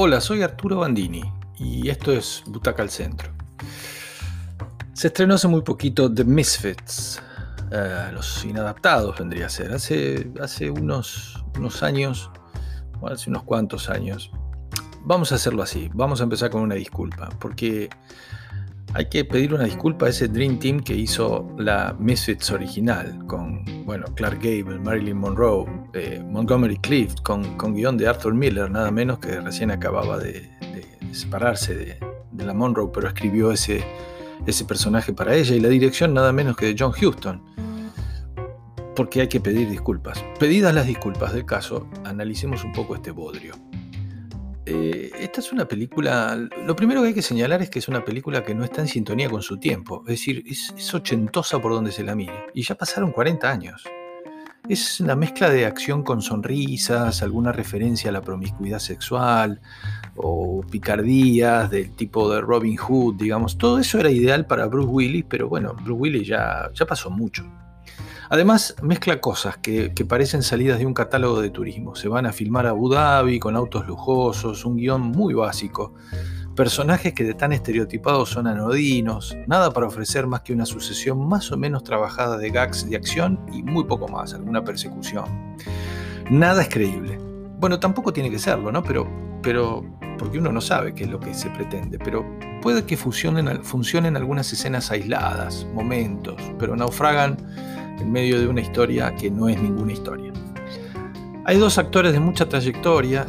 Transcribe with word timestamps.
Hola, 0.00 0.20
soy 0.20 0.44
Arturo 0.44 0.78
Bandini 0.78 1.24
y 1.58 1.88
esto 1.88 2.12
es 2.12 2.44
Butaca 2.46 2.84
al 2.84 2.88
Centro. 2.88 3.32
Se 4.92 5.08
estrenó 5.08 5.34
hace 5.34 5.48
muy 5.48 5.62
poquito 5.62 6.14
The 6.14 6.22
Misfits, 6.22 7.20
eh, 7.72 8.10
Los 8.12 8.44
Inadaptados 8.44 9.18
vendría 9.18 9.46
a 9.46 9.48
ser, 9.48 9.72
hace, 9.72 10.30
hace 10.40 10.70
unos, 10.70 11.44
unos 11.56 11.82
años, 11.82 12.30
hace 13.10 13.28
unos 13.28 13.42
cuantos 13.42 13.90
años. 13.90 14.30
Vamos 15.02 15.32
a 15.32 15.34
hacerlo 15.34 15.64
así, 15.64 15.90
vamos 15.92 16.20
a 16.20 16.22
empezar 16.22 16.50
con 16.50 16.62
una 16.62 16.76
disculpa, 16.76 17.30
porque 17.40 17.90
hay 18.94 19.08
que 19.08 19.24
pedir 19.24 19.52
una 19.52 19.64
disculpa 19.64 20.06
a 20.06 20.10
ese 20.10 20.28
Dream 20.28 20.60
Team 20.60 20.78
que 20.78 20.94
hizo 20.94 21.52
la 21.58 21.96
Misfits 21.98 22.52
original, 22.52 23.26
con 23.26 23.64
bueno, 23.88 24.04
Clark 24.14 24.40
Gable, 24.42 24.78
Marilyn 24.78 25.16
Monroe, 25.16 25.64
eh, 25.94 26.22
Montgomery 26.22 26.76
Clift, 26.76 27.22
con, 27.22 27.56
con, 27.56 27.74
guion 27.74 27.96
de 27.96 28.06
Arthur 28.06 28.34
Miller, 28.34 28.70
nada 28.70 28.90
menos 28.90 29.18
que 29.18 29.40
recién 29.40 29.70
acababa 29.70 30.18
de, 30.18 30.50
separarse 31.12 31.74
de, 31.74 32.44
la 32.44 32.52
Monroe, 32.52 32.90
pero 32.92 33.08
escribió 33.08 33.50
ese, 33.50 33.82
ese 34.46 34.66
personaje 34.66 35.14
para 35.14 35.34
ella, 35.34 35.56
y 35.56 35.60
la 35.60 35.70
dirección 35.70 36.12
nada 36.12 36.34
menos 36.34 36.54
que 36.54 36.66
de 36.66 36.76
John 36.78 36.92
Huston. 36.92 37.42
Porque 38.94 39.22
hay 39.22 39.28
que 39.28 39.40
pedir 39.40 39.70
disculpas. 39.70 40.22
Pedidas 40.38 40.74
las 40.74 40.86
disculpas 40.86 41.32
del 41.32 41.46
caso, 41.46 41.88
analicemos 42.04 42.64
un 42.64 42.74
poco 42.74 42.94
este 42.94 43.10
bodrio. 43.10 43.54
Esta 45.18 45.40
es 45.40 45.52
una 45.52 45.66
película, 45.66 46.36
lo 46.64 46.76
primero 46.76 47.02
que 47.02 47.08
hay 47.08 47.14
que 47.14 47.22
señalar 47.22 47.60
es 47.60 47.70
que 47.70 47.80
es 47.80 47.88
una 47.88 48.04
película 48.04 48.44
que 48.44 48.54
no 48.54 48.62
está 48.62 48.82
en 48.82 48.88
sintonía 48.88 49.28
con 49.28 49.42
su 49.42 49.58
tiempo, 49.58 50.04
es 50.06 50.12
decir, 50.12 50.44
es, 50.46 50.94
ochentosa 50.94 51.60
por 51.60 51.72
donde 51.72 51.90
se 51.90 52.04
la 52.04 52.14
mire, 52.14 52.46
y 52.54 52.62
ya 52.62 52.76
pasaron 52.76 53.10
40 53.10 53.50
años. 53.50 53.84
Es 54.68 55.00
una 55.00 55.16
mezcla 55.16 55.50
de 55.50 55.66
acción 55.66 56.04
con 56.04 56.22
sonrisas, 56.22 57.22
alguna 57.22 57.52
referencia 57.52 58.10
a 58.10 58.12
la 58.12 58.20
promiscuidad 58.20 58.78
sexual 58.78 59.60
o 60.14 60.60
picardías 60.70 61.70
del 61.70 61.96
tipo 61.96 62.32
de 62.32 62.40
Robin 62.40 62.76
Hood, 62.76 63.16
digamos. 63.16 63.56
Todo 63.56 63.78
eso 63.78 63.98
era 63.98 64.10
ideal 64.10 64.46
para 64.46 64.66
Bruce 64.66 64.88
Willis, 64.88 65.24
pero 65.28 65.48
bueno, 65.48 65.74
Bruce 65.74 65.92
Willis 65.92 66.28
ya, 66.28 66.70
ya 66.74 66.86
pasó 66.86 67.10
mucho. 67.10 67.44
Además, 68.30 68.76
mezcla 68.82 69.20
cosas 69.20 69.56
que, 69.56 69.90
parecen 70.06 70.42
salidas 70.42 70.78
de 70.78 70.86
un 70.86 70.94
catálogo 70.94 71.40
de 71.40 71.50
turismo. 71.50 71.94
Se 71.94 72.08
van 72.08 72.26
a 72.26 72.32
filmar 72.32 72.66
a 72.66 72.70
Abu 72.70 72.90
Dhabi 72.90 73.38
con 73.38 73.56
autos 73.56 73.86
lujosos, 73.86 74.64
un 74.64 74.76
guion 74.76 75.00
muy 75.00 75.34
básico. 75.34 75.94
Personajes 76.54 77.14
que 77.14 77.24
de 77.24 77.34
tan 77.34 77.52
estereotipados 77.52 78.30
son 78.30 78.46
anodinos, 78.46 79.36
nada 79.46 79.70
para 79.70 79.86
ofrecer 79.86 80.26
más 80.26 80.42
que 80.42 80.52
una 80.52 80.66
sucesión 80.66 81.26
más 81.28 81.50
o 81.52 81.56
menos 81.56 81.84
trabajada 81.84 82.36
de 82.36 82.50
gags 82.50 82.88
de 82.88 82.96
acción 82.96 83.40
y 83.52 83.62
muy 83.62 83.84
poco 83.84 84.08
más, 84.08 84.34
alguna 84.34 84.64
persecución. 84.64 85.24
Nada 86.30 86.62
es 86.62 86.68
creíble. 86.68 87.18
Bueno, 87.58 87.78
tampoco 87.78 88.12
tiene 88.12 88.30
que 88.30 88.38
serlo, 88.38 88.72
¿no? 88.72 88.82
Pero, 88.82 89.08
pero 89.40 89.84
porque 90.18 90.38
uno 90.38 90.52
no 90.52 90.60
sabe 90.60 90.94
qué 90.94 91.04
es 91.04 91.10
lo 91.10 91.20
que 91.20 91.32
se 91.32 91.48
pretende, 91.50 91.98
pero 91.98 92.26
puede 92.60 92.84
que 92.84 92.96
funcionen, 92.96 93.64
funcionen 93.64 94.16
algunas 94.16 94.52
escenas 94.52 94.90
aisladas, 94.90 95.66
momentos, 95.74 96.42
pero 96.58 96.76
naufragan 96.76 97.36
en 98.00 98.12
medio 98.12 98.40
de 98.40 98.48
una 98.48 98.60
historia 98.60 99.14
que 99.14 99.30
no 99.30 99.48
es 99.48 99.60
ninguna 99.60 99.92
historia. 99.92 100.32
Hay 101.44 101.58
dos 101.58 101.78
actores 101.78 102.12
de 102.12 102.20
mucha 102.20 102.48
trayectoria 102.48 103.26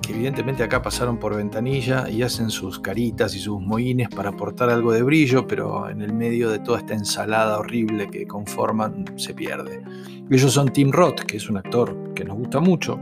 que 0.00 0.14
evidentemente 0.14 0.62
acá 0.62 0.80
pasaron 0.80 1.18
por 1.18 1.36
ventanilla 1.36 2.08
y 2.08 2.22
hacen 2.22 2.48
sus 2.48 2.80
caritas 2.80 3.34
y 3.34 3.40
sus 3.40 3.60
moines 3.60 4.08
para 4.08 4.30
aportar 4.30 4.70
algo 4.70 4.92
de 4.92 5.02
brillo, 5.02 5.46
pero 5.46 5.90
en 5.90 6.00
el 6.00 6.14
medio 6.14 6.48
de 6.48 6.60
toda 6.60 6.78
esta 6.78 6.94
ensalada 6.94 7.58
horrible 7.58 8.08
que 8.08 8.26
conforman 8.26 9.04
se 9.16 9.34
pierde. 9.34 9.82
Ellos 10.30 10.52
son 10.52 10.70
Tim 10.70 10.92
Roth, 10.92 11.20
que 11.20 11.36
es 11.36 11.50
un 11.50 11.58
actor 11.58 12.14
que 12.14 12.24
nos 12.24 12.38
gusta 12.38 12.58
mucho, 12.58 12.98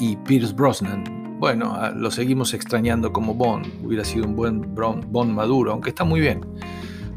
y 0.00 0.16
Pierce 0.16 0.52
Brosnan. 0.52 1.38
Bueno, 1.38 1.78
lo 1.94 2.10
seguimos 2.10 2.54
extrañando 2.54 3.12
como 3.12 3.34
Bond, 3.34 3.84
hubiera 3.84 4.04
sido 4.04 4.26
un 4.26 4.34
buen 4.34 4.74
Bond 4.74 5.32
maduro, 5.32 5.70
aunque 5.70 5.90
está 5.90 6.02
muy 6.02 6.20
bien 6.20 6.40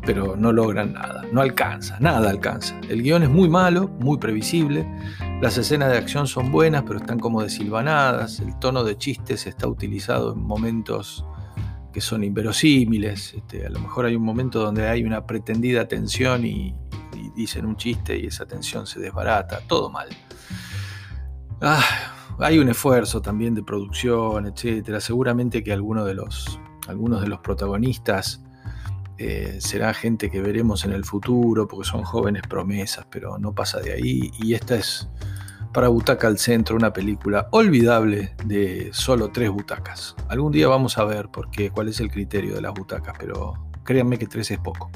pero 0.06 0.36
no 0.36 0.52
logran 0.52 0.94
nada, 0.94 1.24
no 1.31 1.41
alcanza, 1.41 1.97
nada 2.00 2.30
alcanza. 2.30 2.80
El 2.90 3.02
guion 3.02 3.24
es 3.24 3.30
muy 3.30 3.50
malo, 3.50 3.88
muy 4.00 4.18
previsible, 4.18 4.86
las 5.41 5.58
escenas 5.58 5.91
de 5.91 5.97
acción 5.97 6.28
son 6.28 6.52
buenas, 6.52 6.84
pero 6.84 7.00
están 7.00 7.19
como 7.19 7.41
desilvanadas, 7.41 8.40
el 8.40 8.58
tono 8.59 8.84
de 8.84 8.97
chistes 8.97 9.47
está 9.47 9.68
utilizado 9.68 10.34
en 10.34 10.41
momentos 10.41 11.25
que 11.91 12.02
son 12.02 12.24
inverosímiles, 12.24 13.34
este, 13.36 13.66
a 13.66 13.69
lo 13.69 13.80
mejor 13.80 14.06
hay 14.06 14.16
un 14.16 14.24
momento 14.24 14.59
donde 14.59 14.88
hay 14.88 15.03
una 15.03 15.25
pretendida 15.25 15.88
tensión 15.88 16.46
y, 16.46 16.75
dicen 17.35 17.66
un 17.66 17.78
chiste 17.78 18.16
y 18.20 18.28
esa 18.28 18.46
tensión 18.46 18.85
se 18.85 19.00
desbarata, 19.00 19.62
todo 19.68 19.90
mal. 19.90 20.08
Ah, 21.62 21.81
hay 22.38 22.59
un 22.59 22.70
esfuerzo 22.70 23.22
también 23.22 23.56
de 23.56 23.64
producción, 23.64 24.46
etcétera. 24.46 25.00
Seguramente 25.00 25.64
que 25.64 25.74
algunos 25.74 26.06
de 26.06 26.14
los 26.14 27.40
protagonistas 27.41 28.44
eh, 29.18 29.57
será 29.59 29.94
gente 29.94 30.29
que 30.29 30.41
veremos 30.41 30.85
en 30.85 30.91
el 30.94 31.06
futuro 31.06 31.68
porque 31.68 31.88
son 31.88 32.03
jóvenes 32.03 32.44
promesas, 32.50 33.06
pero 33.09 33.38
no 33.38 33.53
pasa 33.53 33.79
de 33.79 33.94
ahí. 33.94 34.31
Y 34.40 34.53
esta 34.53 34.75
es 34.75 35.09
para 35.74 35.88
Butaca 35.88 36.28
al 36.28 36.38
Centro, 36.38 36.75
una 36.75 36.94
película 36.94 37.47
olvidable 37.52 38.35
de 38.46 38.90
solo 38.94 39.31
tres 39.31 39.50
butacas. 39.50 40.16
Algún 40.29 40.52
día 40.52 40.68
vamos 40.68 40.97
a 40.97 41.03
ver 41.03 41.29
por 41.29 41.50
qué, 41.50 41.72
cuál 41.72 41.90
es 41.90 42.00
el 42.00 42.12
criterio 42.12 42.56
de 42.56 42.62
las 42.62 42.73
butacas, 42.73 43.16
pero 43.19 43.53
créanme 43.84 44.18
que 44.18 44.28
tres 44.28 44.52
es 44.52 44.59
poco. 44.59 44.91